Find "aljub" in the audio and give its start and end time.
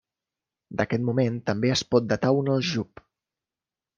2.57-3.05